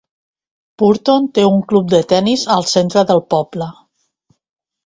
[0.81, 3.69] Purton té un club de tennis al centre del poble.